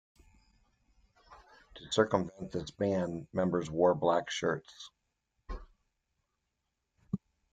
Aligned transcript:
To 1.75 1.91
circumvent 1.91 2.51
this 2.51 2.71
ban, 2.71 3.27
members 3.31 3.69
wore 3.69 3.93
black 3.93 4.31
shirts. 4.31 4.89